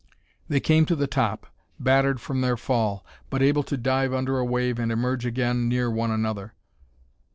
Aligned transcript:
They 0.47 0.59
came 0.59 0.87
to 0.87 0.95
the 0.95 1.05
top, 1.05 1.45
battered 1.79 2.19
from 2.19 2.41
their 2.41 2.57
fall, 2.57 3.05
but 3.29 3.43
able 3.43 3.61
to 3.61 3.77
dive 3.77 4.15
under 4.15 4.39
a 4.39 4.43
wave 4.43 4.79
and 4.79 4.91
emerge 4.91 5.27
again 5.27 5.69
near 5.69 5.91
one 5.91 6.09
another. 6.09 6.55